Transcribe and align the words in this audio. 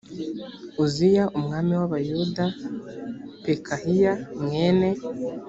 uziya 0.83 1.23
umwami 1.37 1.73
w 1.79 1.81
abayuda 1.87 2.45
pekahiya 3.43 4.13
mwene 4.41 4.89